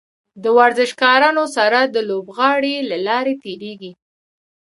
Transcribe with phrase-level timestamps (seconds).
[0.43, 3.91] د ورزشکارانو سره د لوبغالي له لارې تیریږي.